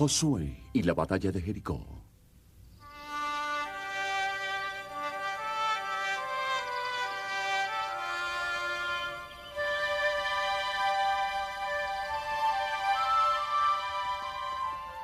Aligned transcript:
Josué 0.00 0.56
y 0.72 0.82
la 0.82 0.94
batalla 0.94 1.30
de 1.30 1.42
Jericó. 1.42 1.84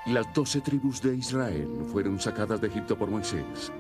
Las 0.07 0.33
doce 0.33 0.63
tribus 0.63 1.03
de 1.03 1.15
Israel 1.15 1.69
fueron 1.93 2.19
sacadas 2.19 2.63
de 2.63 2.69
Egipto 2.69 2.97
por 2.97 3.11
Moisés. 3.11 3.71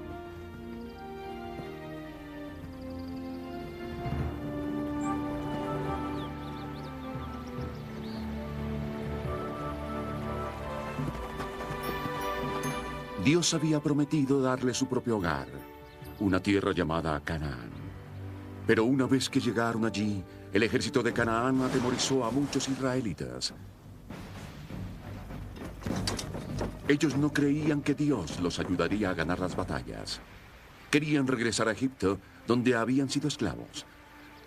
Dios 13.27 13.55
había 13.55 13.80
prometido 13.80 14.41
darle 14.41 14.73
su 14.73 14.87
propio 14.87 15.16
hogar, 15.16 15.48
una 16.21 16.41
tierra 16.41 16.71
llamada 16.71 17.19
Canaán. 17.25 17.73
Pero 18.69 18.84
una 18.84 19.07
vez 19.07 19.29
que 19.29 19.41
llegaron 19.41 19.84
allí, 19.84 20.23
el 20.53 20.62
ejército 20.62 21.03
de 21.03 21.12
Canaán 21.12 21.61
atemorizó 21.61 22.25
a 22.25 22.31
muchos 22.31 22.69
israelitas. 22.69 23.53
Ellos 26.87 27.17
no 27.17 27.33
creían 27.33 27.83
que 27.83 27.95
Dios 27.95 28.39
los 28.39 28.61
ayudaría 28.61 29.11
a 29.11 29.15
ganar 29.15 29.41
las 29.41 29.56
batallas. 29.56 30.20
Querían 30.89 31.27
regresar 31.27 31.67
a 31.67 31.73
Egipto, 31.73 32.20
donde 32.47 32.77
habían 32.77 33.11
sido 33.11 33.27
esclavos. 33.27 33.87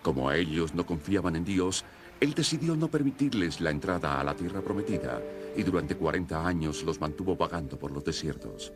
Como 0.00 0.30
a 0.30 0.38
ellos 0.38 0.72
no 0.72 0.86
confiaban 0.86 1.36
en 1.36 1.44
Dios, 1.44 1.84
Él 2.18 2.32
decidió 2.32 2.74
no 2.76 2.88
permitirles 2.88 3.60
la 3.60 3.72
entrada 3.72 4.18
a 4.18 4.24
la 4.24 4.34
tierra 4.34 4.62
prometida 4.62 5.20
y 5.56 5.62
durante 5.62 5.96
40 5.96 6.46
años 6.46 6.82
los 6.82 7.00
mantuvo 7.00 7.36
vagando 7.36 7.78
por 7.78 7.90
los 7.92 8.04
desiertos. 8.04 8.72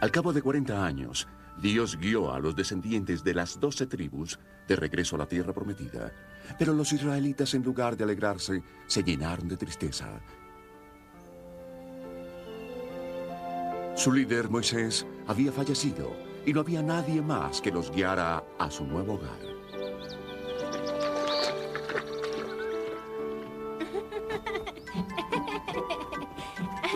Al 0.00 0.10
cabo 0.10 0.32
de 0.32 0.40
40 0.40 0.84
años, 0.84 1.28
Dios 1.60 1.98
guió 1.98 2.32
a 2.32 2.40
los 2.40 2.56
descendientes 2.56 3.22
de 3.22 3.34
las 3.34 3.60
doce 3.60 3.86
tribus 3.86 4.38
de 4.66 4.76
regreso 4.76 5.16
a 5.16 5.18
la 5.18 5.26
tierra 5.26 5.52
prometida, 5.52 6.12
pero 6.58 6.72
los 6.72 6.92
israelitas 6.92 7.52
en 7.54 7.62
lugar 7.62 7.96
de 7.96 8.04
alegrarse 8.04 8.62
se 8.86 9.02
llenaron 9.02 9.48
de 9.48 9.56
tristeza. 9.58 10.20
Su 13.94 14.12
líder 14.12 14.48
Moisés 14.48 15.06
había 15.26 15.52
fallecido 15.52 16.16
y 16.46 16.54
no 16.54 16.60
había 16.60 16.82
nadie 16.82 17.20
más 17.20 17.60
que 17.60 17.70
los 17.70 17.90
guiara 17.90 18.42
a 18.58 18.70
su 18.70 18.86
nuevo 18.86 19.14
hogar. 19.14 19.49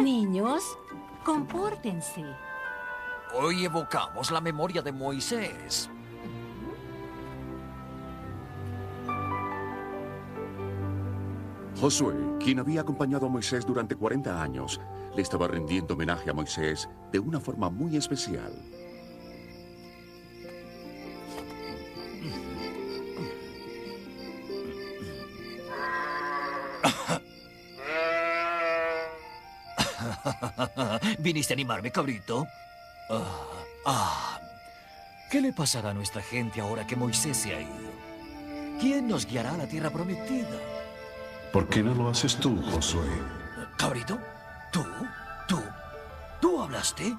Niños, 0.03 0.77
compórtense. 1.25 2.25
Hoy 3.33 3.64
evocamos 3.64 4.33
la 4.33 4.41
memoria 4.41 4.83
de 4.83 4.91
Moisés. 4.91 5.89
Josué, 11.81 12.14
quien 12.41 12.59
había 12.59 12.81
acompañado 12.81 13.27
a 13.27 13.28
Moisés 13.28 13.64
durante 13.64 13.95
40 13.95 14.42
años, 14.42 14.81
le 15.14 15.23
estaba 15.23 15.47
rendiendo 15.47 15.95
homenaje 15.95 16.29
a 16.29 16.34
Moisés 16.34 16.89
de 17.12 17.20
una 17.20 17.39
forma 17.39 17.70
muy 17.70 17.97
especial. 17.97 18.53
¿Viniste 31.25 31.55
a 31.55 31.56
animarme, 31.56 31.91
cabrito? 31.91 32.47
Ah, 33.08 33.47
ah. 33.86 34.40
¿Qué 35.30 35.40
le 35.40 35.55
pasará 35.55 35.89
a 35.89 35.95
nuestra 35.95 36.20
gente 36.20 36.61
ahora 36.61 36.86
que 36.86 36.96
Moisés 36.96 37.39
se 37.39 37.55
ha 37.55 37.62
ido? 37.62 37.90
¿Quién 38.79 39.08
nos 39.08 39.24
guiará 39.24 39.55
a 39.55 39.57
la 39.57 39.67
tierra 39.67 39.89
prometida? 39.89 40.61
¿Por 41.51 41.67
qué 41.70 41.83
no 41.83 41.95
lo 41.95 42.11
haces 42.11 42.36
tú, 42.36 42.61
Josué? 42.70 43.08
¿Cabrito? 43.79 44.18
¿Tú? 44.70 44.85
¿Tú? 45.48 45.62
¿Tú 46.42 46.61
hablaste? 46.61 47.17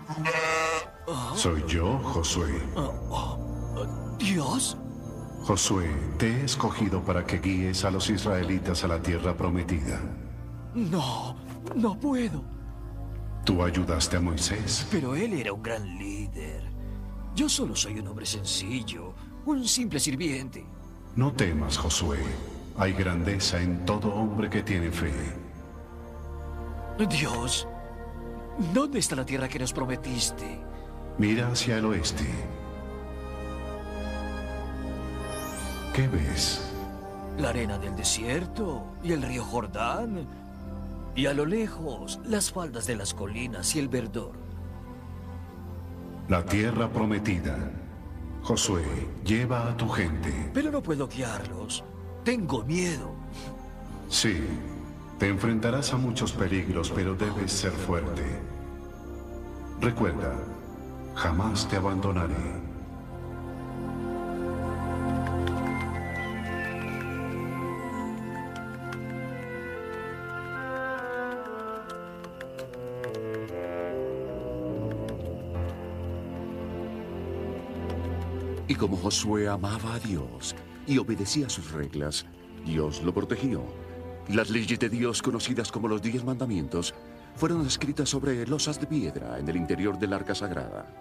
Soy 1.34 1.64
yo, 1.68 1.98
Josué. 1.98 2.62
¿Dios? 4.20 4.78
Josué, 5.46 5.90
te 6.20 6.28
he 6.28 6.46
escogido 6.46 7.02
para 7.02 7.26
que 7.26 7.40
guíes 7.40 7.84
a 7.84 7.90
los 7.90 8.08
israelitas 8.12 8.84
a 8.84 8.88
la 8.88 9.02
tierra 9.02 9.36
prometida. 9.36 10.00
No, 10.76 11.36
no 11.74 12.00
puedo. 12.00 12.55
Tú 13.46 13.64
ayudaste 13.64 14.18
a 14.18 14.22
Moisés. 14.22 14.88
Pero 14.92 15.16
él 15.16 15.34
era 15.34 15.54
un 15.54 15.62
gran 15.62 15.98
líder. 15.98 16.64
Yo 17.36 17.48
solo 17.48 17.76
soy 17.76 18.00
un 18.00 18.08
hombre 18.08 18.26
sencillo, 18.26 19.14
un 19.46 19.68
simple 19.68 20.00
sirviente. 20.00 20.66
No 21.16 21.32
temas, 21.32 21.78
Josué. 21.78 22.18
Hay 22.78 22.94
grandeza 22.94 23.62
en 23.62 23.86
todo 23.86 24.14
hombre 24.14 24.50
que 24.50 24.64
tiene 24.64 24.92
fe. 24.92 25.14
Dios, 27.08 27.68
¿dónde 28.74 29.00
está 29.00 29.16
la 29.16 29.26
tierra 29.26 29.48
que 29.48 29.60
nos 29.60 29.72
prometiste? 29.72 30.60
Mira 31.18 31.50
hacia 31.50 31.78
el 31.78 31.86
oeste. 31.86 32.26
¿Qué 35.94 36.08
ves? 36.08 36.62
La 37.38 37.50
arena 37.50 37.78
del 37.78 37.96
desierto 37.96 38.98
y 39.04 39.12
el 39.12 39.22
río 39.22 39.44
Jordán. 39.44 40.45
Y 41.16 41.28
a 41.28 41.34
lo 41.34 41.46
lejos, 41.46 42.20
las 42.26 42.52
faldas 42.52 42.88
de 42.88 42.98
las 42.98 43.14
colinas 43.14 43.74
y 43.76 43.80
el 43.80 43.88
verdor. 43.88 44.34
La 46.28 46.44
tierra 46.44 46.90
prometida. 46.90 47.72
Josué, 48.42 48.84
lleva 49.24 49.70
a 49.70 49.78
tu 49.78 49.88
gente. 49.88 50.52
Pero 50.54 50.72
no 50.72 50.84
puedo 50.84 51.08
guiarlos. 51.08 51.84
Tengo 52.24 52.64
miedo. 52.66 53.12
Sí, 54.10 54.42
te 55.18 55.30
enfrentarás 55.30 55.94
a 55.94 55.98
muchos 55.98 56.34
peligros, 56.34 56.92
pero 56.92 57.16
debes 57.16 57.52
ser 57.52 57.72
fuerte. 57.72 58.24
Recuerda, 59.80 60.36
jamás 61.16 61.68
te 61.70 61.78
abandonaré. 61.78 62.65
Y 78.76 78.78
como 78.78 78.98
Josué 78.98 79.48
amaba 79.48 79.94
a 79.94 80.00
Dios 80.00 80.54
y 80.86 80.98
obedecía 80.98 81.48
sus 81.48 81.72
reglas, 81.72 82.26
Dios 82.66 83.02
lo 83.04 83.14
protegió. 83.14 83.64
Las 84.28 84.50
leyes 84.50 84.78
de 84.78 84.90
Dios, 84.90 85.22
conocidas 85.22 85.72
como 85.72 85.88
los 85.88 86.02
diez 86.02 86.26
mandamientos, 86.26 86.94
fueron 87.38 87.66
escritas 87.66 88.10
sobre 88.10 88.46
losas 88.46 88.78
de 88.82 88.86
piedra 88.86 89.40
en 89.40 89.48
el 89.48 89.56
interior 89.56 89.98
del 89.98 90.12
arca 90.12 90.36
sagrada. 90.36 90.94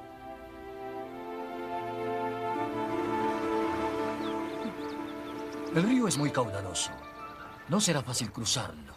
El 5.75 5.83
río 5.83 6.07
es 6.07 6.17
muy 6.17 6.31
caudaloso. 6.31 6.93
No 7.69 7.81
será 7.81 8.05
fácil 8.05 8.31
cruzarlo. 8.31 8.95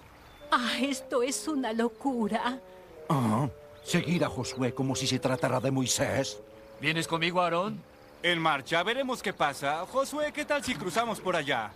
Ah, 0.52 0.74
esto 0.80 1.24
es 1.24 1.48
una 1.48 1.74
locura. 1.74 2.62
Ah, 3.10 3.50
seguir 3.84 4.24
a 4.24 4.30
Josué 4.30 4.76
como 4.76 4.96
si 4.96 5.08
se 5.08 5.18
tratara 5.18 5.60
de 5.60 5.72
Moisés. 5.72 6.40
¿Vienes 6.80 7.08
conmigo, 7.08 7.42
Aarón? 7.42 7.97
En 8.28 8.40
marcha, 8.42 8.84
veremos 8.84 9.24
qué 9.24 9.32
pasa. 9.32 9.86
Josué, 9.86 10.34
¿qué 10.34 10.44
tal 10.44 10.62
si 10.62 10.76
cruzamos 10.76 11.22
por 11.22 11.34
allá? 11.34 11.72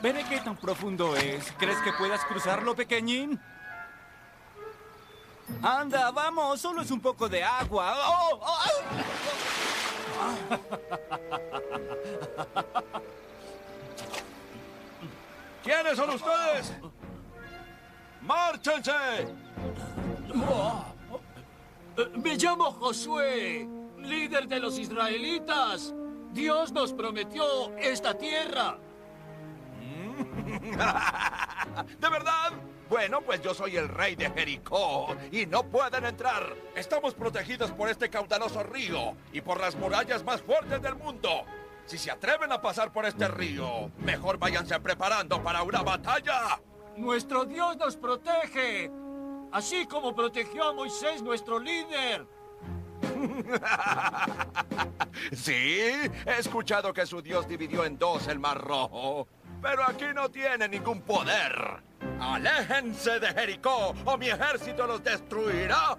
Veré 0.00 0.24
qué 0.28 0.38
tan 0.38 0.56
profundo 0.56 1.16
es. 1.16 1.50
¿Crees 1.58 1.78
que 1.78 1.92
puedas 1.94 2.24
cruzarlo, 2.26 2.76
pequeñín? 2.76 3.40
Anda, 5.60 6.12
vamos, 6.12 6.60
solo 6.60 6.82
es 6.82 6.92
un 6.92 7.00
poco 7.00 7.28
de 7.28 7.42
agua. 7.42 7.96
¡Oh! 8.06 8.40
¡Oh! 8.40 8.60
¿Quiénes 15.64 15.96
son 15.96 16.10
ustedes? 16.10 16.72
¡Márchense! 18.20 18.92
Me 22.14 22.36
llamo 22.36 22.70
Josué, 22.70 23.66
líder 24.06 24.48
de 24.48 24.60
los 24.60 24.78
israelitas. 24.78 25.94
Dios 26.32 26.72
nos 26.72 26.92
prometió 26.92 27.76
esta 27.76 28.16
tierra. 28.16 28.78
¿De 31.98 32.08
verdad? 32.08 32.52
Bueno, 32.88 33.20
pues 33.20 33.42
yo 33.42 33.52
soy 33.52 33.76
el 33.76 33.88
rey 33.88 34.14
de 34.14 34.30
Jericó 34.30 35.16
y 35.32 35.44
no 35.46 35.64
pueden 35.64 36.04
entrar. 36.04 36.54
Estamos 36.74 37.14
protegidos 37.14 37.72
por 37.72 37.88
este 37.88 38.08
caudaloso 38.08 38.62
río 38.62 39.16
y 39.32 39.40
por 39.40 39.60
las 39.60 39.74
murallas 39.76 40.22
más 40.24 40.40
fuertes 40.40 40.80
del 40.80 40.94
mundo. 40.94 41.44
Si 41.86 41.98
se 41.98 42.10
atreven 42.10 42.52
a 42.52 42.60
pasar 42.60 42.92
por 42.92 43.04
este 43.04 43.28
río, 43.28 43.90
mejor 43.98 44.38
váyanse 44.38 44.78
preparando 44.80 45.42
para 45.42 45.62
una 45.62 45.82
batalla. 45.82 46.60
Nuestro 46.96 47.44
Dios 47.44 47.76
nos 47.76 47.96
protege. 47.96 48.90
Así 49.52 49.86
como 49.86 50.14
protegió 50.14 50.64
a 50.64 50.72
Moisés, 50.72 51.22
nuestro 51.22 51.58
líder. 51.58 52.26
Sí, 55.32 55.78
he 56.26 56.38
escuchado 56.38 56.92
que 56.92 57.06
su 57.06 57.22
Dios 57.22 57.48
dividió 57.48 57.84
en 57.84 57.98
dos 57.98 58.28
el 58.28 58.38
Mar 58.38 58.60
Rojo. 58.60 59.26
Pero 59.62 59.84
aquí 59.84 60.04
no 60.14 60.30
tiene 60.30 60.68
ningún 60.68 61.00
poder. 61.02 61.82
¡Aléjense 62.20 63.18
de 63.18 63.28
Jericó 63.28 63.94
o 64.04 64.16
mi 64.16 64.28
ejército 64.28 64.86
los 64.86 65.02
destruirá! 65.02 65.96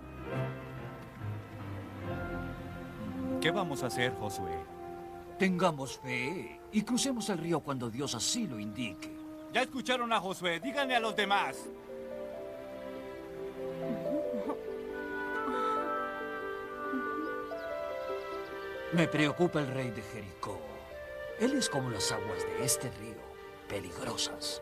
¿Qué 3.41 3.51
vamos 3.51 3.83
a 3.83 3.87
hacer, 3.87 4.13
Josué? 4.13 4.53
Tengamos 5.37 5.99
fe 5.99 6.59
y 6.71 6.81
crucemos 6.81 7.29
el 7.29 7.39
río 7.39 7.59
cuando 7.59 7.89
Dios 7.89 8.15
así 8.15 8.47
lo 8.47 8.59
indique. 8.59 9.15
Ya 9.53 9.61
escucharon 9.61 10.11
a 10.13 10.19
Josué, 10.19 10.59
díganle 10.59 10.95
a 10.95 10.99
los 10.99 11.15
demás. 11.15 11.57
Me 18.93 19.07
preocupa 19.07 19.59
el 19.59 19.67
rey 19.67 19.91
de 19.91 20.01
Jericó. 20.01 20.59
Él 21.39 21.53
es 21.53 21.69
como 21.69 21.89
las 21.89 22.11
aguas 22.11 22.39
de 22.43 22.65
este 22.65 22.89
río, 22.99 23.15
peligrosas. 23.67 24.61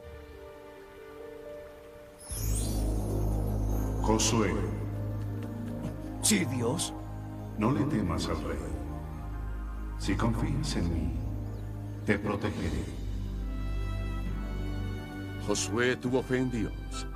Josué, 4.02 4.54
Sí, 6.22 6.44
Dios. 6.46 6.94
no 7.58 7.72
le 7.72 7.82
temas 7.86 8.28
al 8.28 8.44
rey. 8.44 8.58
Si 10.00 10.16
confías 10.16 10.76
en 10.76 10.92
mí, 10.94 11.20
te 12.06 12.18
protegeré. 12.20 12.84
Josué 15.48 15.96
tuvo 15.96 16.22
fe 16.24 16.38
en 16.40 16.52
Dios. 16.52 17.08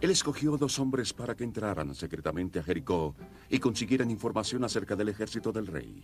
Él 0.00 0.10
escogió 0.10 0.56
dos 0.56 0.78
hombres 0.78 1.12
para 1.12 1.34
que 1.34 1.44
entraran 1.44 1.94
secretamente 1.94 2.58
a 2.58 2.62
Jericó 2.62 3.14
y 3.50 3.58
consiguieran 3.58 4.10
información 4.10 4.64
acerca 4.64 4.96
del 4.96 5.10
ejército 5.10 5.52
del 5.52 5.66
rey. 5.66 6.02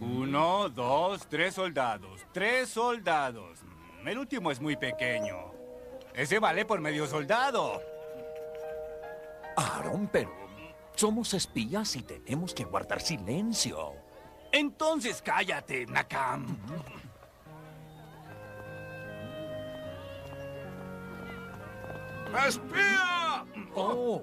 Uno, 0.00 0.68
dos, 0.70 1.26
tres 1.28 1.54
soldados. 1.54 2.22
Tres 2.32 2.70
soldados. 2.70 3.60
Mm, 4.02 4.08
El 4.08 4.18
último 4.18 4.50
es 4.50 4.60
muy 4.60 4.76
pequeño. 4.76 5.52
Ese 6.14 6.38
vale 6.38 6.64
por 6.64 6.80
medio 6.80 7.06
soldado. 7.06 7.82
Aaron, 9.56 10.08
pero 10.10 10.43
somos 10.94 11.34
espías 11.34 11.96
y 11.96 12.02
tenemos 12.02 12.54
que 12.54 12.64
guardar 12.64 13.00
silencio. 13.00 13.92
Entonces 14.52 15.20
cállate, 15.22 15.86
Nakam. 15.86 16.56
¡Espía! 22.46 23.44
Oh, 23.74 24.22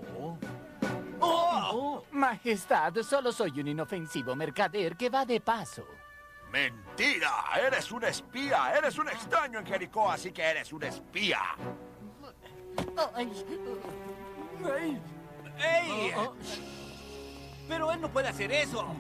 Majestad, 2.12 2.94
solo 3.04 3.32
soy 3.32 3.60
un 3.60 3.68
inofensivo 3.68 4.36
mercader 4.36 4.98
que 4.98 5.10
va 5.10 5.26
de 5.26 5.40
paso. 5.40 5.86
¡Mentira! 6.52 7.32
Eres 7.66 7.92
un 7.92 8.04
espía. 8.04 8.74
Eres 8.78 8.98
un 8.98 9.08
extraño 9.08 9.60
en 9.60 9.66
Jericó, 9.66 10.10
así 10.10 10.32
que 10.32 10.42
eres 10.42 10.74
un 10.74 10.84
espía. 10.84 11.40
¡Ey! 15.60 16.14
Pero 17.68 17.92
él 17.92 18.02
no 18.02 18.10
puede 18.10 18.28
hacer 18.28 18.52
eso. 18.52 18.96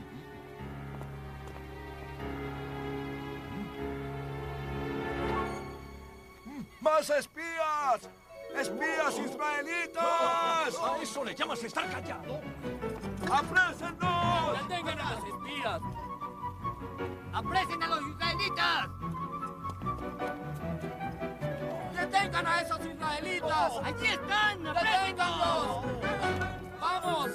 ¡Más 6.82 7.10
espías! 7.10 8.10
¡Espías 8.56 9.18
israelitas! 9.18 10.76
¿A 10.82 10.98
eso 11.02 11.24
le 11.24 11.36
llamas 11.36 11.64
estar 11.64 11.90
callado? 11.90 12.42
¡Aprésennos! 13.32 14.68
¡Detengan 14.68 15.00
a 15.00 15.14
los 15.14 15.24
espías! 15.26 15.82
¡Apresen 17.34 17.84
a 17.84 17.88
los 17.88 18.02
israelitas! 18.02 18.90
¡Detengan 21.96 22.48
a 22.48 22.62
esos 22.62 22.86
israelitas! 22.86 23.74
¡Allí 23.84 24.08
están! 24.08 24.64
¡Deténganlos! 24.64 26.11
¡Vamos! 27.04 27.32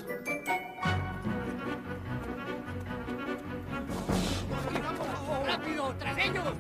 ¡Rápido! 5.47 5.95
¡Tras 5.99 6.19
ellos! 6.19 6.55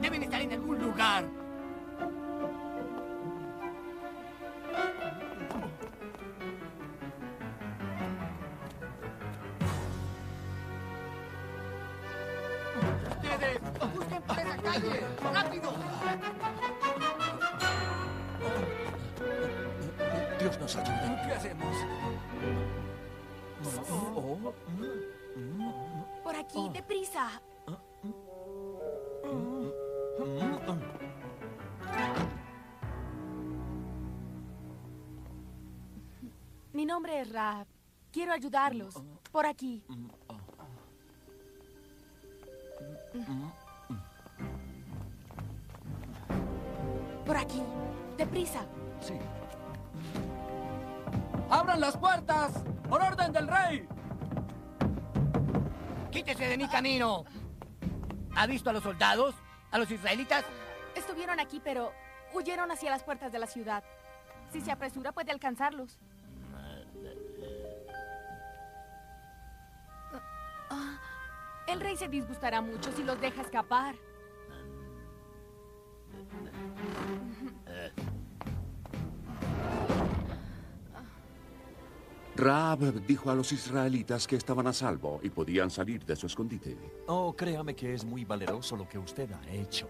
Deben 0.00 0.22
estar 0.22 0.40
en 0.40 0.52
algún 0.52 0.78
lugar. 0.78 1.24
¡Ustedes! 13.10 13.60
¡Busquen 13.94 14.22
por 14.22 14.38
esa 14.38 14.56
calle! 14.56 15.00
¡Rápido! 15.34 16.39
Nos. 20.76 21.26
¿Qué 21.26 21.32
hacemos? 21.32 21.76
Por 26.22 26.36
aquí, 26.36 26.68
deprisa. 26.72 27.40
Mi 36.72 36.86
nombre 36.86 37.20
es 37.20 37.32
Rab. 37.32 37.66
Quiero 38.12 38.32
ayudarlos. 38.32 38.94
Por 39.30 39.46
aquí. 39.46 39.82
Por 47.26 47.36
aquí. 47.36 47.62
Deprisa. 48.16 48.64
Sí. 49.00 49.14
¡Abran 51.50 51.80
las 51.80 51.96
puertas! 51.96 52.52
¡Por 52.88 53.02
orden 53.02 53.32
del 53.32 53.48
rey! 53.48 53.88
¡Quítese 56.12 56.48
de 56.48 56.56
mi 56.56 56.68
camino! 56.68 57.24
¿Ha 58.36 58.46
visto 58.46 58.70
a 58.70 58.72
los 58.72 58.84
soldados? 58.84 59.34
¿A 59.72 59.78
los 59.78 59.90
israelitas? 59.90 60.44
Estuvieron 60.94 61.40
aquí, 61.40 61.60
pero 61.62 61.92
huyeron 62.32 62.70
hacia 62.70 62.90
las 62.90 63.02
puertas 63.02 63.32
de 63.32 63.40
la 63.40 63.48
ciudad. 63.48 63.82
Si 64.52 64.60
se 64.60 64.70
apresura, 64.70 65.10
puede 65.10 65.32
alcanzarlos. 65.32 65.98
Ah, 70.70 70.98
el 71.66 71.80
rey 71.80 71.96
se 71.96 72.06
disgustará 72.06 72.60
mucho 72.60 72.92
si 72.92 73.02
los 73.02 73.20
deja 73.20 73.42
escapar. 73.42 73.96
Raab 82.36 83.04
dijo 83.06 83.30
a 83.30 83.34
los 83.34 83.52
israelitas 83.52 84.26
que 84.26 84.36
estaban 84.36 84.66
a 84.66 84.72
salvo 84.72 85.20
y 85.22 85.30
podían 85.30 85.70
salir 85.70 86.04
de 86.04 86.16
su 86.16 86.26
escondite. 86.26 86.76
Oh, 87.06 87.34
créame 87.34 87.74
que 87.74 87.92
es 87.94 88.04
muy 88.04 88.24
valeroso 88.24 88.76
lo 88.76 88.88
que 88.88 88.98
usted 88.98 89.30
ha 89.32 89.50
hecho. 89.50 89.88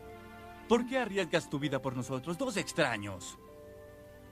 ¿Por 0.69 0.87
qué 0.87 0.99
arriesgas 0.99 1.51
tu 1.51 1.59
vida 1.59 1.83
por 1.83 1.97
nosotros, 1.97 2.39
dos 2.39 2.57
extraños? 2.57 3.39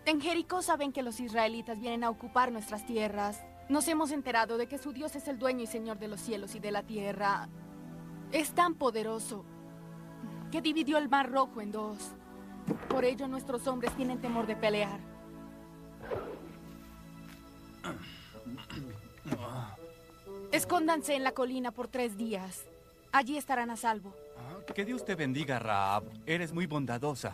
En 0.05 0.21
Jericó 0.21 0.63
saben 0.63 0.93
que 0.93 1.03
los 1.03 1.21
israelitas 1.21 1.81
vienen 1.81 2.05
a 2.05 2.11
ocupar 2.11 2.51
nuestras 2.51 2.87
tierras. 2.87 3.45
Nos 3.69 3.87
hemos 3.89 4.11
enterado 4.11 4.57
de 4.57 4.67
que 4.67 4.79
su 4.79 4.93
Dios 4.93 5.15
es 5.17 5.29
el 5.29 5.39
dueño 5.39 5.65
y 5.65 5.67
señor 5.67 5.99
de 5.99 6.09
los 6.09 6.21
cielos 6.21 6.55
y 6.55 6.61
de 6.61 6.73
la 6.73 6.83
tierra. 6.83 7.49
Es 8.33 8.53
tan 8.53 8.75
poderoso 8.75 9.45
que 10.51 10.63
dividió 10.63 10.97
el 10.97 11.09
mar 11.09 11.31
rojo 11.31 11.61
en 11.61 11.73
dos. 11.73 11.99
Por 12.89 13.05
ello 13.05 13.29
nuestros 13.29 13.67
hombres 13.67 13.95
tienen 13.97 14.21
temor 14.21 14.47
de 14.47 14.57
pelear. 14.57 15.08
Escóndanse 20.59 21.15
en 21.15 21.23
la 21.23 21.31
colina 21.31 21.71
por 21.71 21.87
tres 21.87 22.17
días. 22.17 22.67
Allí 23.13 23.37
estarán 23.37 23.71
a 23.71 23.77
salvo. 23.77 24.13
Que 24.75 24.85
Dios 24.85 25.05
te 25.05 25.15
bendiga, 25.15 25.61
Raab. 25.61 26.03
Eres 26.27 26.53
muy 26.53 26.67
bondadosa. 26.67 27.33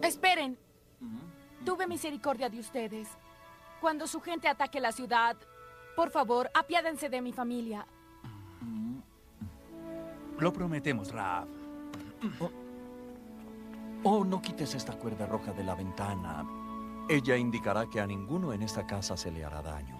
Esperen. 0.00 0.56
Tuve 1.64 1.88
misericordia 1.88 2.48
de 2.48 2.60
ustedes. 2.60 3.08
Cuando 3.80 4.06
su 4.06 4.20
gente 4.20 4.46
ataque 4.46 4.78
la 4.78 4.92
ciudad, 4.92 5.36
por 5.96 6.10
favor, 6.10 6.48
apiádense 6.54 7.08
de 7.08 7.20
mi 7.20 7.32
familia. 7.32 7.84
Lo 10.38 10.52
prometemos, 10.52 11.10
Raab. 11.10 11.48
Oh, 14.04 14.24
no 14.24 14.40
quites 14.40 14.72
esta 14.76 14.92
cuerda 14.92 15.26
roja 15.26 15.52
de 15.52 15.64
la 15.64 15.74
ventana. 15.74 16.46
Ella 17.08 17.36
indicará 17.36 17.86
que 17.90 18.00
a 18.00 18.06
ninguno 18.06 18.52
en 18.52 18.62
esta 18.62 18.86
casa 18.86 19.16
se 19.16 19.32
le 19.32 19.44
hará 19.44 19.62
daño. 19.62 19.95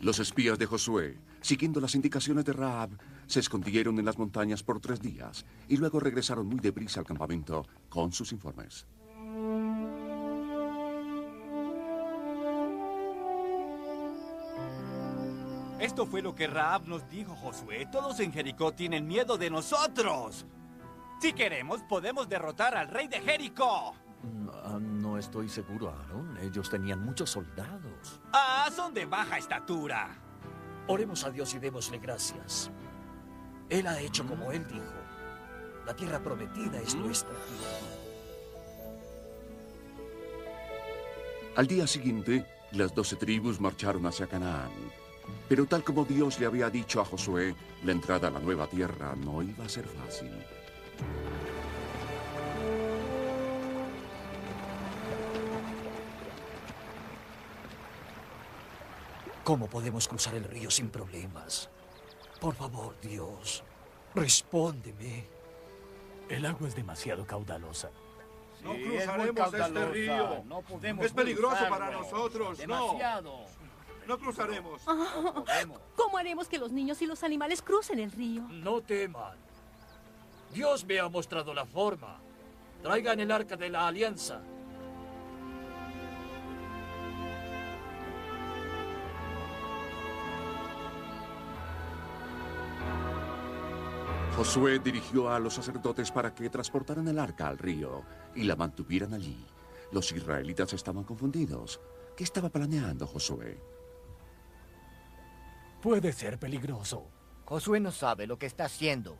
Los 0.00 0.18
espías 0.18 0.58
de 0.58 0.66
Josué, 0.66 1.16
siguiendo 1.40 1.80
las 1.80 1.94
indicaciones 1.94 2.44
de 2.44 2.52
Raab, 2.52 2.90
se 3.26 3.40
escondieron 3.40 3.98
en 3.98 4.04
las 4.04 4.18
montañas 4.18 4.62
por 4.62 4.78
tres 4.78 5.00
días 5.00 5.46
y 5.68 5.78
luego 5.78 6.00
regresaron 6.00 6.46
muy 6.46 6.60
deprisa 6.60 7.00
al 7.00 7.06
campamento 7.06 7.66
con 7.88 8.12
sus 8.12 8.32
informes. 8.32 8.86
Esto 15.78 16.06
fue 16.06 16.20
lo 16.20 16.34
que 16.34 16.46
Raab 16.46 16.86
nos 16.86 17.08
dijo, 17.08 17.34
Josué. 17.36 17.86
Todos 17.90 18.20
en 18.20 18.32
Jericó 18.32 18.72
tienen 18.72 19.06
miedo 19.06 19.38
de 19.38 19.50
nosotros. 19.50 20.44
Si 21.20 21.32
queremos, 21.32 21.80
podemos 21.82 22.28
derrotar 22.28 22.76
al 22.76 22.88
rey 22.88 23.08
de 23.08 23.20
Jericó. 23.20 23.94
Mm, 25.16 25.18
no 25.18 25.18
estoy 25.18 25.48
seguro, 25.48 25.90
Aaron. 25.90 26.36
Ellos 26.42 26.68
tenían 26.68 27.02
muchos 27.04 27.30
soldados. 27.30 28.20
Ah, 28.32 28.68
son 28.74 28.92
de 28.92 29.06
baja 29.06 29.38
estatura. 29.38 30.14
Oremos 30.88 31.24
a 31.24 31.30
Dios 31.30 31.54
y 31.54 31.58
démosle 31.58 31.98
gracias. 31.98 32.70
Él 33.68 33.86
ha 33.86 33.98
hecho 34.00 34.26
como 34.26 34.52
Él 34.52 34.66
dijo. 34.66 34.84
La 35.86 35.94
tierra 35.94 36.22
prometida 36.22 36.78
es 36.80 36.94
nuestra. 36.94 37.34
Al 41.56 41.66
día 41.66 41.86
siguiente, 41.86 42.44
las 42.72 42.94
doce 42.94 43.16
tribus 43.16 43.60
marcharon 43.60 44.04
hacia 44.06 44.26
Canaán. 44.26 44.70
Pero 45.48 45.64
tal 45.66 45.82
como 45.82 46.04
Dios 46.04 46.38
le 46.38 46.46
había 46.46 46.68
dicho 46.68 47.00
a 47.00 47.04
Josué, 47.04 47.54
la 47.84 47.92
entrada 47.92 48.28
a 48.28 48.30
la 48.30 48.40
nueva 48.40 48.66
tierra 48.66 49.14
no 49.16 49.42
iba 49.42 49.64
a 49.64 49.68
ser 49.68 49.86
fácil. 49.86 50.30
¿Cómo 59.46 59.68
podemos 59.68 60.08
cruzar 60.08 60.34
el 60.34 60.42
río 60.42 60.72
sin 60.72 60.90
problemas? 60.90 61.70
Por 62.40 62.52
favor, 62.56 62.96
Dios, 63.00 63.62
respóndeme. 64.12 65.24
El 66.28 66.44
agua 66.46 66.66
es 66.66 66.74
demasiado 66.74 67.24
caudalosa. 67.24 67.92
no 68.64 68.72
cruzaremos 68.72 69.54
este 69.54 69.86
río. 69.86 70.42
No 70.46 70.62
podemos 70.62 71.06
es 71.06 71.12
peligroso 71.12 71.54
cruzarlo. 71.54 71.78
para 71.78 71.90
nosotros. 71.92 72.58
Demasiado. 72.58 73.22
No. 73.22 74.08
No 74.08 74.18
cruzaremos. 74.18 74.82
Ah, 74.88 75.64
¿Cómo 75.94 76.18
haremos 76.18 76.48
que 76.48 76.58
los 76.58 76.72
niños 76.72 77.00
y 77.02 77.06
los 77.06 77.22
animales 77.22 77.62
crucen 77.62 78.00
el 78.00 78.10
río? 78.10 78.42
No 78.48 78.80
teman. 78.80 79.38
Dios 80.52 80.84
me 80.84 80.98
ha 80.98 81.08
mostrado 81.08 81.54
la 81.54 81.66
forma. 81.66 82.18
Traigan 82.82 83.20
el 83.20 83.30
arca 83.30 83.56
de 83.56 83.68
la 83.70 83.86
alianza. 83.86 84.40
Josué 94.36 94.78
dirigió 94.80 95.30
a 95.30 95.38
los 95.38 95.54
sacerdotes 95.54 96.12
para 96.12 96.34
que 96.34 96.50
transportaran 96.50 97.08
el 97.08 97.18
arca 97.18 97.48
al 97.48 97.56
río 97.56 98.02
y 98.34 98.42
la 98.42 98.54
mantuvieran 98.54 99.14
allí. 99.14 99.42
Los 99.92 100.12
israelitas 100.12 100.74
estaban 100.74 101.04
confundidos. 101.04 101.80
¿Qué 102.14 102.24
estaba 102.24 102.50
planeando 102.50 103.06
Josué? 103.06 103.58
Puede 105.80 106.12
ser 106.12 106.38
peligroso. 106.38 107.06
Josué 107.46 107.80
no 107.80 107.90
sabe 107.90 108.26
lo 108.26 108.38
que 108.38 108.44
está 108.44 108.66
haciendo. 108.66 109.16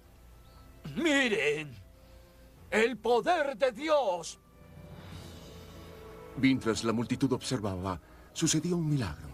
Miren, 0.95 1.75
el 2.71 2.99
poder 2.99 3.57
de 3.57 3.73
Dios. 3.73 4.39
Mientras 6.37 6.85
la 6.85 6.93
multitud 6.93 7.33
observaba, 7.33 7.99
sucedió 8.35 8.77
un 8.77 8.87
milagro. 8.87 9.29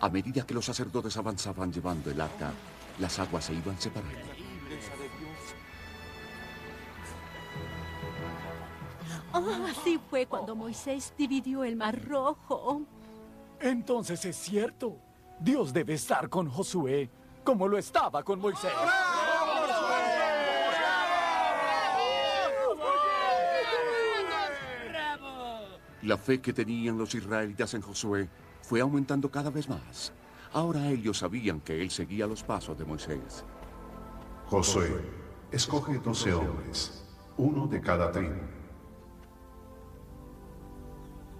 A 0.00 0.08
medida 0.10 0.46
que 0.46 0.54
los 0.54 0.64
sacerdotes 0.64 1.16
avanzaban 1.16 1.72
llevando 1.72 2.10
el 2.10 2.20
arca, 2.20 2.52
las 2.98 3.18
aguas 3.18 3.46
se 3.46 3.54
iban 3.54 3.80
separando. 3.80 4.18
Ah, 9.32 9.66
así 9.70 9.98
fue 10.10 10.26
cuando 10.26 10.54
Moisés 10.54 11.14
dividió 11.16 11.64
el 11.64 11.76
mar 11.76 12.02
rojo. 12.06 12.82
Entonces 13.60 14.24
es 14.24 14.36
cierto. 14.36 14.98
Dios 15.40 15.72
debe 15.72 15.94
estar 15.94 16.28
con 16.28 16.48
Josué, 16.48 17.10
como 17.44 17.68
lo 17.68 17.78
estaba 17.78 18.22
con 18.22 18.40
Moisés. 18.40 18.72
La 26.02 26.16
fe 26.16 26.40
que 26.40 26.52
tenían 26.52 26.96
los 26.96 27.14
israelitas 27.14 27.74
en 27.74 27.82
Josué 27.82 28.28
fue 28.66 28.80
aumentando 28.80 29.30
cada 29.30 29.50
vez 29.50 29.68
más. 29.68 30.12
Ahora 30.52 30.90
ellos 30.90 31.18
sabían 31.18 31.60
que 31.60 31.80
él 31.80 31.90
seguía 31.90 32.26
los 32.26 32.42
pasos 32.42 32.76
de 32.76 32.84
Moisés. 32.84 33.44
Josué, 34.46 34.90
escoge 35.52 35.98
doce 35.98 36.32
hombres, 36.32 37.04
uno 37.36 37.68
de 37.68 37.80
cada 37.80 38.10
tribu. 38.10 38.34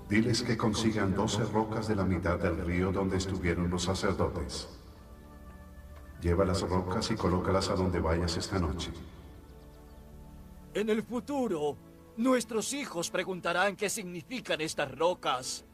Diles 0.09 0.41
que 0.43 0.57
consigan 0.57 1.17
doce 1.17 1.43
rocas 1.45 1.89
de 1.89 1.97
la 1.97 2.05
mitad 2.05 2.39
del 2.39 2.65
río 2.65 2.93
donde 2.93 3.17
estuvieron 3.17 3.69
los 3.71 3.83
sacerdotes. 3.83 4.69
Lleva 6.23 6.45
las 6.45 6.63
rocas 6.63 7.11
y 7.11 7.17
colócalas 7.17 7.71
a 7.71 7.75
donde 7.75 7.99
vayas 7.99 8.37
esta 8.37 8.61
noche. 8.61 8.93
En 10.75 10.89
el 10.91 11.03
futuro, 11.03 11.77
nuestros 12.19 12.73
hijos 12.73 13.11
preguntarán 13.11 13.75
qué 13.75 13.91
significan 13.91 14.61
estas 14.61 14.97
rocas. 14.97 15.65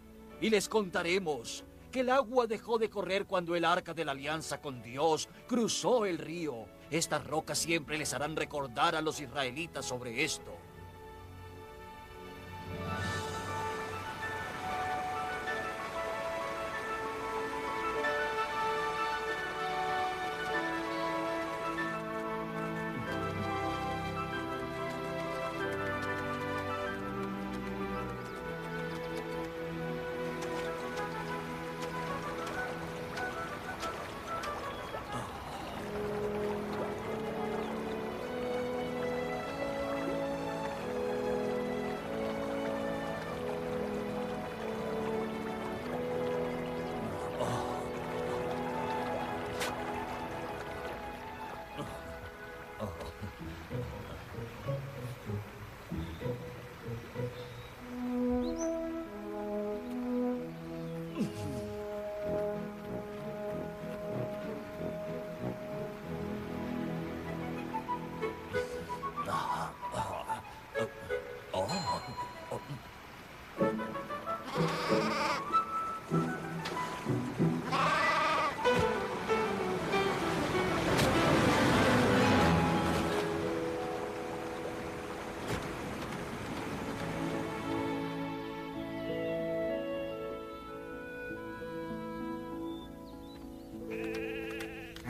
Y 0.42 0.50
les 0.50 0.68
contaremos 0.68 1.62
que 1.92 2.00
el 2.00 2.10
agua 2.10 2.48
dejó 2.48 2.76
de 2.76 2.90
correr 2.90 3.26
cuando 3.26 3.54
el 3.54 3.64
arca 3.64 3.94
de 3.94 4.04
la 4.04 4.10
alianza 4.10 4.60
con 4.60 4.82
Dios 4.82 5.28
cruzó 5.46 6.04
el 6.04 6.18
río. 6.18 6.66
Estas 6.90 7.24
rocas 7.24 7.58
siempre 7.58 7.96
les 7.96 8.12
harán 8.12 8.34
recordar 8.34 8.96
a 8.96 9.02
los 9.02 9.20
israelitas 9.20 9.84
sobre 9.84 10.24
esto. 10.24 10.50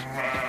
Yeah. 0.05 0.42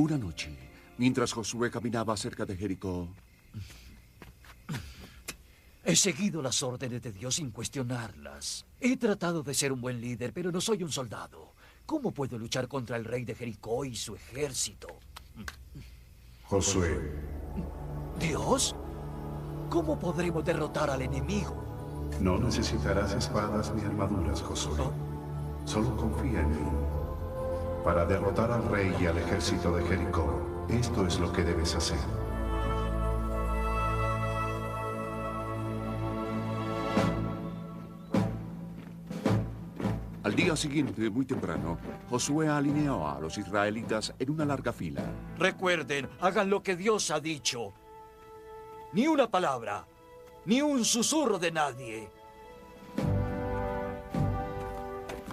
Una 0.00 0.16
noche, 0.16 0.48
mientras 0.96 1.30
Josué 1.30 1.70
caminaba 1.70 2.16
cerca 2.16 2.46
de 2.46 2.56
Jericó, 2.56 3.06
He 5.84 5.94
seguido 5.94 6.40
las 6.40 6.62
órdenes 6.62 7.02
de 7.02 7.12
Dios 7.12 7.34
sin 7.34 7.50
cuestionarlas. 7.50 8.64
He 8.80 8.96
tratado 8.96 9.42
de 9.42 9.52
ser 9.52 9.72
un 9.72 9.82
buen 9.82 10.00
líder, 10.00 10.32
pero 10.32 10.50
no 10.50 10.58
soy 10.62 10.82
un 10.82 10.90
soldado. 10.90 11.52
¿Cómo 11.84 12.12
puedo 12.12 12.38
luchar 12.38 12.66
contra 12.66 12.96
el 12.96 13.04
rey 13.04 13.26
de 13.26 13.34
Jericó 13.34 13.84
y 13.84 13.94
su 13.94 14.14
ejército? 14.14 14.88
Josué, 16.44 17.12
¿Dios? 18.18 18.74
¿Cómo 19.68 19.98
podremos 19.98 20.42
derrotar 20.42 20.88
al 20.88 21.02
enemigo? 21.02 22.08
no 22.22 22.38
necesitarás 22.38 23.12
espadas 23.12 23.70
ni 23.74 23.82
armaduras, 23.82 24.40
Josué. 24.40 24.82
Solo 25.66 25.94
confía 25.94 26.40
en 26.40 26.48
mí. 26.48 26.79
Para 27.84 28.04
derrotar 28.04 28.50
al 28.50 28.68
rey 28.68 28.94
y 29.00 29.06
al 29.06 29.18
ejército 29.18 29.74
de 29.74 29.84
Jericó, 29.84 30.66
esto 30.68 31.06
es 31.06 31.18
lo 31.18 31.32
que 31.32 31.42
debes 31.42 31.74
hacer. 31.74 31.98
al 40.30 40.36
día 40.36 40.54
siguiente, 40.54 41.10
muy 41.10 41.24
temprano, 41.24 41.76
Josué 42.08 42.46
alineó 42.46 43.08
a 43.08 43.18
los 43.18 43.36
israelitas 43.36 44.14
en 44.16 44.30
una 44.30 44.44
larga 44.44 44.72
fila. 44.72 45.02
Recuerden, 45.36 46.08
hagan 46.20 46.48
lo 46.48 46.62
que 46.62 46.76
Dios 46.76 47.10
ha 47.10 47.18
dicho. 47.18 47.72
Ni 48.92 49.08
una 49.08 49.28
palabra, 49.28 49.88
ni 50.44 50.62
un 50.62 50.84
susurro 50.84 51.40
de 51.40 51.50
nadie. 51.50 52.10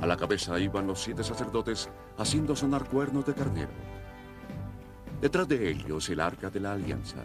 A 0.02 0.06
la 0.06 0.16
cabeza 0.16 0.60
iban 0.60 0.88
los 0.88 1.02
siete 1.02 1.24
sacerdotes 1.24 1.90
haciendo 2.18 2.56
sonar 2.56 2.88
cuernos 2.88 3.26
de 3.26 3.34
carnero. 3.34 3.72
Detrás 5.20 5.48
de 5.48 5.72
ellos 5.72 6.08
el 6.10 6.20
arca 6.20 6.50
de 6.50 6.60
la 6.60 6.74
alianza. 6.74 7.24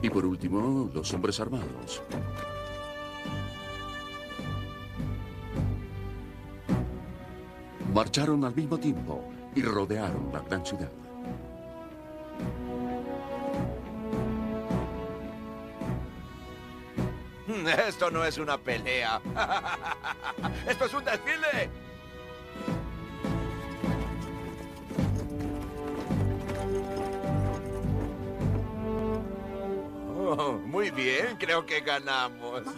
Y 0.00 0.08
por 0.08 0.24
último, 0.24 0.88
los 0.94 1.12
hombres 1.12 1.40
armados. 1.40 2.02
Marcharon 7.92 8.44
al 8.44 8.54
mismo 8.54 8.78
tiempo 8.78 9.24
y 9.54 9.62
rodearon 9.62 10.32
la 10.32 10.40
gran 10.40 10.64
ciudad. 10.64 10.90
Esto 17.88 18.10
no 18.10 18.24
es 18.24 18.38
una 18.38 18.58
pelea. 18.58 19.20
Esto 20.68 20.84
es 20.84 20.94
un 20.94 21.04
desfile. 21.04 21.70
Oh, 30.16 30.52
muy 30.52 30.90
bien, 30.90 31.36
creo 31.38 31.66
que 31.66 31.80
ganamos. 31.80 32.62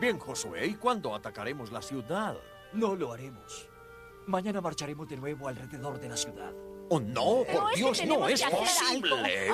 Bien, 0.00 0.18
Josué, 0.18 0.66
¿y 0.66 0.74
cuándo 0.74 1.14
atacaremos 1.14 1.72
la 1.72 1.80
ciudad? 1.80 2.36
No 2.74 2.94
lo 2.94 3.12
haremos. 3.12 3.66
Mañana 4.26 4.60
marcharemos 4.60 5.08
de 5.08 5.16
nuevo 5.16 5.48
alrededor 5.48 5.98
de 5.98 6.08
la 6.10 6.16
ciudad. 6.18 6.52
¡Oh, 6.88 7.00
no! 7.00 7.42
Pero 7.46 7.60
¡Por 7.60 7.72
es 7.72 7.76
que 7.76 8.04
Dios, 8.04 8.06
no 8.06 8.28
es 8.28 8.42
posible! 8.42 9.52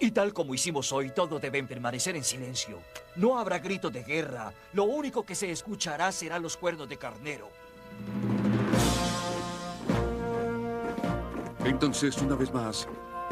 Y 0.00 0.12
tal 0.12 0.32
como 0.32 0.54
hicimos 0.54 0.92
hoy, 0.92 1.10
todos 1.10 1.40
deben 1.40 1.66
permanecer 1.66 2.14
en 2.14 2.22
silencio. 2.22 2.78
No 3.16 3.38
habrá 3.38 3.58
gritos 3.58 3.92
de 3.92 4.04
guerra. 4.04 4.52
Lo 4.72 4.84
único 4.84 5.24
que 5.24 5.34
se 5.34 5.50
escuchará 5.50 6.12
serán 6.12 6.42
los 6.42 6.56
cuernos 6.56 6.88
de 6.88 6.96
carnero. 6.96 7.48
Entonces, 11.64 12.16
una 12.18 12.36
vez 12.36 12.52
más, 12.52 12.86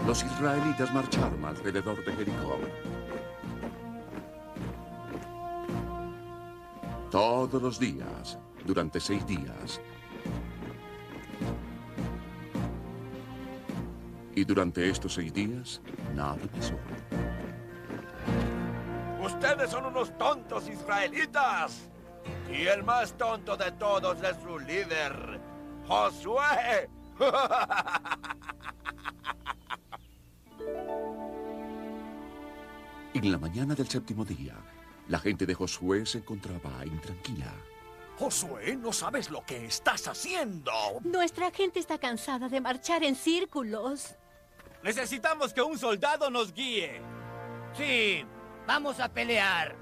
los 0.07 0.25
israelitas 0.25 0.93
marcharon 0.93 1.45
alrededor 1.45 2.05
de 2.05 2.13
Jericó. 2.13 2.59
Todos 7.11 7.63
los 7.63 7.79
días, 7.79 8.39
durante 8.65 8.99
seis 8.99 9.25
días. 9.27 9.81
Y 14.37 14.45
durante 14.45 14.89
estos 14.91 15.15
seis 15.15 15.33
días, 15.33 15.81
nada 16.15 16.37
pasó. 16.55 16.75
Ustedes 19.25 19.71
son 19.71 19.87
unos 19.87 20.17
tontos 20.19 20.69
israelitas. 20.69 21.89
Y 22.53 22.67
el 22.67 22.85
más 22.85 23.15
tonto 23.15 23.57
de 23.57 23.73
todos 23.73 24.19
es 24.23 24.37
su 24.43 24.59
líder, 24.59 25.41
Josué. 25.89 26.91
En 33.15 33.33
la 33.33 33.39
mañana 33.39 33.75
del 33.75 33.89
séptimo 33.89 34.27
día, 34.27 34.55
la 35.09 35.19
gente 35.19 35.47
de 35.47 35.55
Josué 35.55 36.05
se 36.05 36.19
encontraba 36.19 36.85
intranquila. 36.85 37.51
Josué, 38.19 38.77
no 38.77 38.93
sabes 38.93 39.31
lo 39.31 39.43
que 39.47 39.65
estás 39.65 40.07
haciendo. 40.07 40.71
Nuestra 41.03 41.51
gente 41.51 41.81
está 41.81 41.97
cansada 41.97 42.51
de 42.51 42.61
marchar 42.61 43.03
en 43.05 43.15
círculos. 43.15 44.17
Necesitamos 44.83 45.53
que 45.53 45.63
un 45.63 45.79
soldado 45.79 46.31
nos 46.31 46.53
guíe. 46.53 47.01
Sí, 47.73 48.25
vamos 48.67 49.01
a 49.01 49.09
pelear. 49.09 49.75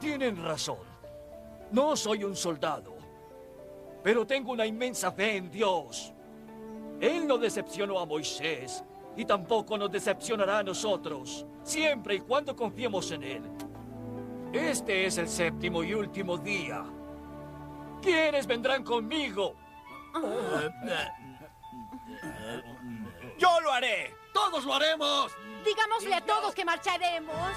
Tienen 0.00 0.42
razón. 0.42 0.86
No 1.70 1.96
soy 1.96 2.24
un 2.24 2.34
soldado, 2.34 2.96
pero 4.02 4.26
tengo 4.26 4.52
una 4.52 4.64
inmensa 4.64 5.12
fe 5.12 5.36
en 5.36 5.50
Dios. 5.50 6.14
Él 7.00 7.26
no 7.26 7.36
decepcionó 7.36 7.98
a 7.98 8.06
Moisés 8.06 8.82
y 9.16 9.24
tampoco 9.24 9.76
nos 9.76 9.90
decepcionará 9.90 10.58
a 10.58 10.62
nosotros, 10.62 11.44
siempre 11.62 12.16
y 12.16 12.20
cuando 12.20 12.56
confiemos 12.56 13.10
en 13.10 13.22
Él. 13.22 13.42
Este 14.52 15.04
es 15.04 15.18
el 15.18 15.28
séptimo 15.28 15.84
y 15.84 15.92
último 15.92 16.38
día. 16.38 16.84
¿Quiénes 18.00 18.46
vendrán 18.46 18.82
conmigo? 18.82 19.54
¡Yo 23.38 23.60
lo 23.60 23.72
haré! 23.72 24.14
¡Todos 24.38 24.64
lo 24.64 24.74
haremos! 24.74 25.32
Digámosle 25.64 26.14
a 26.14 26.20
todos 26.20 26.54
que 26.54 26.64
marcharemos. 26.64 27.50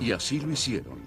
Y 0.00 0.10
así 0.10 0.40
lo 0.40 0.50
hicieron. 0.50 1.02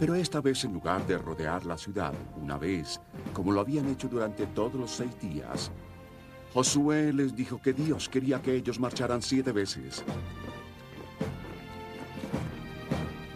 Pero 0.00 0.14
esta 0.14 0.40
vez, 0.40 0.64
en 0.64 0.72
lugar 0.72 1.06
de 1.06 1.18
rodear 1.18 1.66
la 1.66 1.76
ciudad 1.76 2.14
una 2.36 2.56
vez, 2.56 3.00
como 3.34 3.52
lo 3.52 3.60
habían 3.60 3.88
hecho 3.90 4.08
durante 4.08 4.46
todos 4.46 4.74
los 4.74 4.90
seis 4.90 5.18
días, 5.20 5.70
Josué 6.54 7.12
les 7.12 7.36
dijo 7.36 7.60
que 7.60 7.74
Dios 7.74 8.08
quería 8.08 8.40
que 8.40 8.54
ellos 8.56 8.80
marcharan 8.80 9.20
siete 9.20 9.52
veces. 9.52 10.02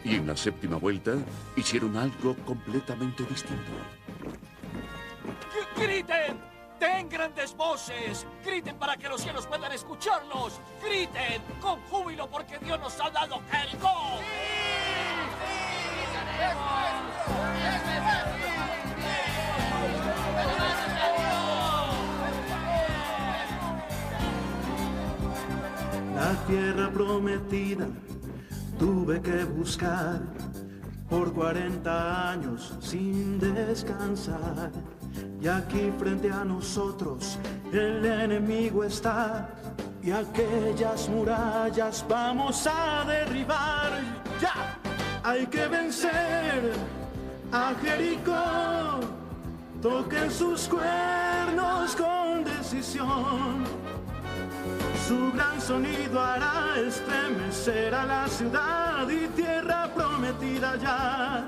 Y 0.04 0.14
en 0.14 0.26
la 0.26 0.36
séptima 0.36 0.78
vuelta 0.78 1.16
hicieron 1.54 1.96
algo 1.98 2.34
completamente 2.46 3.24
distinto. 3.24 3.72
¡Gr- 5.78 5.84
¡Griten! 5.86 6.40
¡Den 6.80 7.08
grandes 7.08 7.56
voces! 7.56 8.26
¡Griten 8.44 8.76
para 8.78 8.96
que 8.96 9.08
los 9.08 9.20
cielos 9.20 9.46
puedan 9.46 9.72
escucharlos! 9.72 10.60
¡Griten! 10.84 11.42
¡Con 11.60 11.80
júbilo 11.82 12.28
porque 12.28 12.58
Dios 12.58 12.78
nos 12.80 13.00
ha 13.00 13.10
dado 13.10 13.40
Jericó! 13.50 14.18
La 26.14 26.34
tierra 26.46 26.90
prometida 26.90 27.86
tuve 28.78 29.22
que 29.22 29.44
buscar 29.44 30.20
por 31.08 31.32
40 31.32 32.30
años 32.32 32.74
sin 32.80 33.38
descansar. 33.38 34.70
Y 35.40 35.46
aquí 35.46 35.92
frente 35.98 36.30
a 36.30 36.44
nosotros 36.44 37.38
el 37.72 38.04
enemigo 38.04 38.84
está. 38.84 39.48
Y 40.02 40.10
aquellas 40.10 41.08
murallas 41.08 42.04
vamos 42.08 42.66
a 42.66 43.04
derribar. 43.04 44.00
Ya, 44.40 44.78
hay 45.22 45.46
que 45.46 45.66
vencer 45.68 46.72
a 47.52 47.74
Jericó. 47.80 49.00
Toquen 49.82 50.30
sus 50.30 50.68
cuernos 50.68 51.94
con 51.94 52.44
decisión. 52.44 53.64
Su 55.06 55.32
gran 55.32 55.60
sonido 55.60 56.20
hará 56.20 56.74
estremecer 56.86 57.94
a 57.94 58.04
la 58.04 58.28
ciudad 58.28 59.08
y 59.08 59.26
tierra 59.28 59.88
prometida 59.94 60.76
ya. 60.76 61.44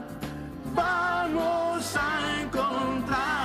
Vamos 0.74 1.96
a 1.96 2.40
encontrar. 2.40 3.39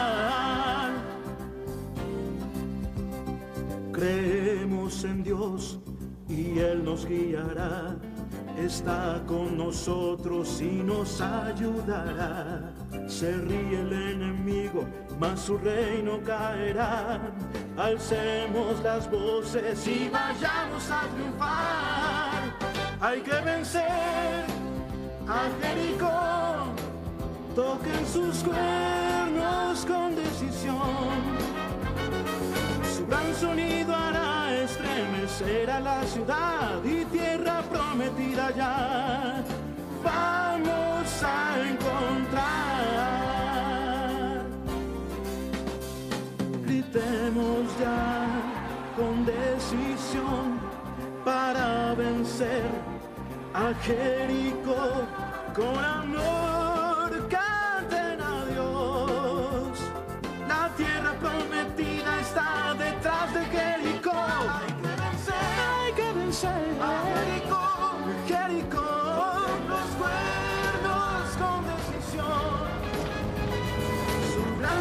En 5.06 5.24
Dios 5.24 5.80
y 6.28 6.60
Él 6.60 6.84
nos 6.84 7.06
guiará. 7.06 7.96
Está 8.58 9.22
con 9.28 9.58
nosotros 9.58 10.62
y 10.62 10.82
nos 10.84 11.22
ayudará. 11.22 12.74
Se 13.08 13.32
ríe 13.34 13.82
el 13.82 13.94
enemigo, 13.94 14.86
mas 15.20 15.42
su 15.42 15.58
reino 15.58 16.20
caerá. 16.24 17.20
Alcemos 17.78 18.82
las 18.82 19.10
voces 19.12 19.88
y 19.88 20.10
vayamos 20.10 20.90
a 20.90 21.02
triunfar. 21.14 22.56
Hay 23.02 23.22
que 23.22 23.42
vencer 23.42 24.46
a 25.28 25.50
Jericó. 25.62 26.74
Toquen 27.56 28.06
sus 28.08 28.44
cuernos 28.44 29.86
con 29.86 30.16
decisión. 30.16 31.35
A 35.48 35.80
la 35.80 36.04
ciudad 36.06 36.84
y 36.84 37.06
tierra 37.06 37.62
prometida 37.72 38.50
ya. 38.52 39.44
Vamos 40.04 41.24
a 41.24 41.60
encontrar. 41.70 42.46
Gritemos 46.66 47.78
ya 47.80 48.26
con 48.98 49.24
decisión 49.24 50.60
para 51.24 51.94
vencer 51.94 52.64
a 53.54 53.72
Jericó 53.84 55.06
con 55.54 55.78
amor. 55.78 56.55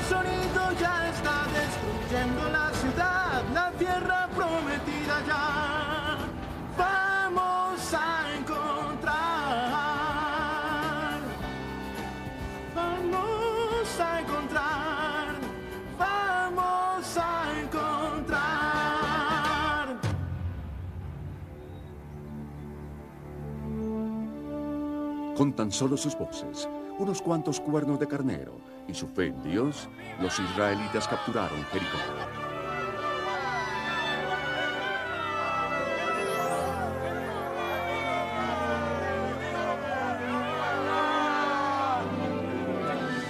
Su 0.08 0.14
gran 0.16 0.53
Con 25.44 25.52
tan 25.52 25.70
solo 25.70 25.98
sus 25.98 26.16
voces, 26.16 26.66
unos 26.98 27.20
cuantos 27.20 27.60
cuernos 27.60 28.00
de 28.00 28.08
carnero 28.08 28.58
y 28.88 28.94
su 28.94 29.06
fe 29.08 29.26
en 29.26 29.42
Dios, 29.42 29.90
los 30.18 30.38
israelitas 30.38 31.06
capturaron 31.06 31.62
Jericó. 31.64 31.98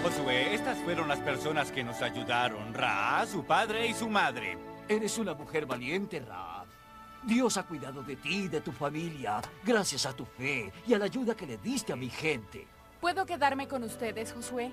Josué, 0.05 0.55
estas 0.55 0.79
fueron 0.85 1.09
las 1.09 1.19
personas 1.19 1.73
que 1.73 1.83
nos 1.83 2.01
ayudaron. 2.01 2.73
Ra, 2.75 3.27
su 3.27 3.43
padre 3.45 3.89
y 3.89 3.93
su 3.93 4.09
madre. 4.09 4.57
Eres 4.89 5.19
una 5.19 5.35
mujer 5.35 5.67
valiente, 5.67 6.21
Raab. 6.21 6.54
Dios 7.27 7.57
ha 7.57 7.63
cuidado 7.63 8.03
de 8.03 8.17
ti 8.17 8.45
y 8.45 8.49
de 8.49 8.61
tu 8.61 8.71
familia, 8.71 9.41
gracias 9.65 10.05
a 10.07 10.13
tu 10.13 10.25
fe 10.27 10.73
y 10.87 10.95
a 10.95 10.99
la 10.99 11.07
ayuda 11.07 11.35
que 11.35 11.47
le 11.47 11.57
diste 11.57 11.93
a 11.93 11.97
mi 11.97 12.11
gente. 12.11 12.67
¿Puedo 13.01 13.25
quedarme 13.25 13.67
con 13.67 13.83
ustedes, 13.83 14.33
Josué? 14.33 14.73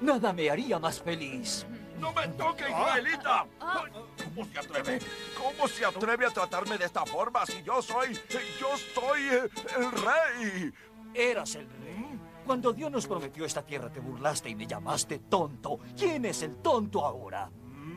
Nada 0.00 0.32
me 0.32 0.48
haría 0.48 0.78
más 0.78 1.00
feliz. 1.00 1.66
¡No 1.98 2.12
me 2.12 2.26
toque, 2.28 2.64
Israelita! 2.68 3.46
¿Cómo 3.58 4.46
se 4.46 4.58
atreve? 4.58 4.98
¿Cómo 5.36 5.68
se 5.68 5.84
atreve 5.84 6.26
a 6.26 6.30
tratarme 6.30 6.78
de 6.78 6.86
esta 6.86 7.04
forma 7.04 7.44
si 7.44 7.62
yo 7.62 7.82
soy... 7.82 8.14
yo 8.58 8.68
soy 8.94 9.20
eh, 9.22 9.50
el 9.76 9.92
rey? 9.92 10.72
Eras 11.12 11.56
el 11.56 11.68
rey. 11.68 12.18
Cuando 12.46 12.72
Dios 12.72 12.90
nos 12.90 13.06
prometió 13.06 13.44
esta 13.44 13.62
tierra 13.62 13.92
te 13.92 14.00
burlaste 14.00 14.48
y 14.48 14.54
me 14.54 14.66
llamaste 14.66 15.18
tonto. 15.18 15.78
¿Quién 15.96 16.24
es 16.24 16.42
el 16.42 16.56
tonto 16.56 17.04
ahora? 17.04 17.50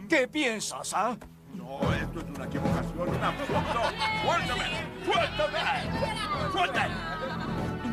¿Qué 0.09 0.27
piensas, 0.27 0.93
ah? 0.93 1.17
No, 1.53 1.93
esto 1.93 2.19
es 2.19 2.25
una 2.35 2.45
equivocación, 2.45 3.09
un 3.09 3.23
absurdo. 3.23 3.81
¡Suéltame! 4.23 4.65
¡Suéltame! 5.05 6.51
¡Suéltame! 6.51 6.95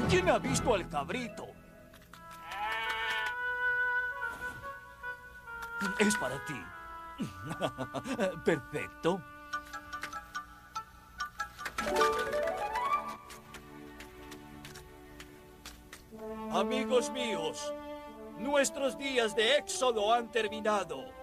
¿Quién 0.08 0.28
ha 0.28 0.38
visto 0.38 0.74
al 0.74 0.88
cabrito? 0.88 1.46
Es 5.98 6.16
para 6.16 6.44
ti. 6.44 6.60
Perfecto. 8.44 9.22
Amigos 16.52 17.10
míos, 17.10 17.72
nuestros 18.38 18.98
días 18.98 19.34
de 19.36 19.56
éxodo 19.56 20.12
han 20.12 20.30
terminado. 20.30 21.19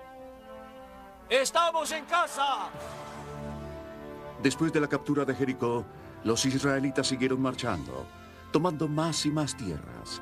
¡Estamos 1.30 1.92
en 1.92 2.06
casa! 2.06 2.70
Después 4.42 4.72
de 4.72 4.80
la 4.80 4.88
captura 4.88 5.26
de 5.26 5.36
Jericó, 5.36 5.86
los 6.24 6.46
israelitas 6.46 7.08
siguieron 7.08 7.42
marchando, 7.42 8.06
tomando 8.52 8.88
más 8.88 9.26
y 9.26 9.32
más 9.32 9.56
tierras. 9.58 10.22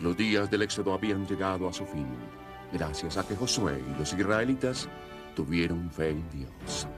Los 0.00 0.16
días 0.16 0.50
del 0.50 0.62
éxodo 0.62 0.92
habían 0.92 1.26
llegado 1.26 1.68
a 1.68 1.72
su 1.72 1.86
fin, 1.86 2.08
gracias 2.72 3.16
a 3.16 3.26
que 3.26 3.36
Josué 3.36 3.80
y 3.86 3.98
los 3.98 4.12
israelitas 4.12 4.88
tuvieron 5.36 5.90
fe 5.90 6.10
en 6.10 6.28
Dios. 6.30 6.88